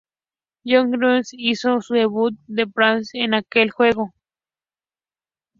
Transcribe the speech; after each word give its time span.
John 0.63 0.89
Gielgud 0.89 1.27
hizo 1.33 1.79
su 1.79 1.93
debut 1.93 2.33
de 2.47 2.65
Broadway 2.65 3.05
en 3.13 3.35
aquel 3.35 3.69
juego. 3.69 4.15